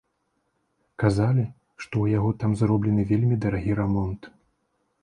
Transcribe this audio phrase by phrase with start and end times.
[1.03, 1.45] Казалі,
[1.83, 4.21] што ў яго там зроблены вельмі дарагі рамонт.